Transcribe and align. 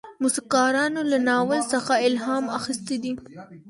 موسیقارانو 0.23 1.01
له 1.11 1.17
ناول 1.27 1.61
څخه 1.73 1.93
الهام 2.07 2.43
اخیستی 2.57 2.97
دی. 3.03 3.13